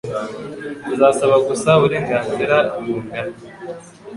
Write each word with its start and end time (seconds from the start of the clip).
Tuzasaba 0.83 1.35
gusa 1.47 1.69
uburenganzira 1.77 2.57
bungana 2.83 3.35